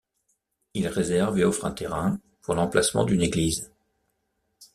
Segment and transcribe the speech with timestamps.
[0.73, 3.71] Ils réservent et offrent un terrain, pour l’emplacement d’une église.